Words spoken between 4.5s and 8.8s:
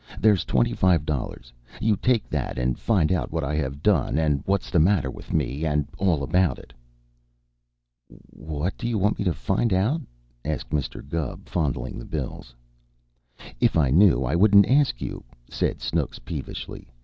the matter with me, and all about it." "What